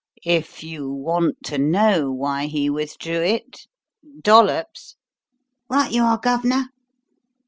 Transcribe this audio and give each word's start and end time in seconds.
If 0.25 0.63
you 0.63 0.89
want 0.89 1.35
to 1.43 1.59
know 1.59 2.11
why 2.11 2.47
he 2.47 2.71
withdrew 2.71 3.21
it 3.21 3.67
Dollops!" 4.19 4.95
"Right 5.69 5.91
you 5.91 6.01
are, 6.05 6.17
Gov'nor." 6.17 6.69